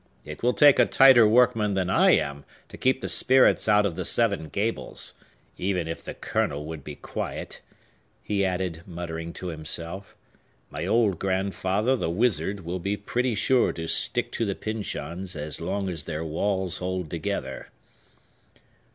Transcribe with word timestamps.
It 0.25 0.41
will 0.41 0.55
take 0.55 0.79
a 0.79 0.87
tighter 0.87 1.27
workman 1.27 1.75
than 1.75 1.87
I 1.87 2.09
am 2.17 2.43
to 2.69 2.75
keep 2.79 3.01
the 3.01 3.07
spirits 3.07 3.69
out 3.69 3.85
of 3.85 3.95
the 3.95 4.03
Seven 4.03 4.49
Gables. 4.49 5.13
Even 5.59 5.87
if 5.87 6.01
the 6.03 6.15
Colonel 6.15 6.65
would 6.65 6.83
be 6.83 6.95
quiet," 6.95 7.61
he 8.23 8.43
added, 8.43 8.81
muttering 8.87 9.31
to 9.33 9.49
himself, 9.49 10.15
"my 10.71 10.87
old 10.87 11.19
grandfather, 11.19 11.95
the 11.95 12.09
wizard, 12.09 12.61
will 12.61 12.79
be 12.79 12.97
pretty 12.97 13.35
sure 13.35 13.71
to 13.73 13.85
stick 13.85 14.31
to 14.31 14.43
the 14.43 14.55
Pyncheons 14.55 15.35
as 15.35 15.61
long 15.61 15.87
as 15.87 16.05
their 16.05 16.25
walls 16.25 16.77
hold 16.77 17.07
together." 17.11 17.69